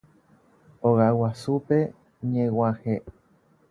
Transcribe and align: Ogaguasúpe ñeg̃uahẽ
Ogaguasúpe 0.87 1.77
ñeg̃uahẽ 2.31 2.97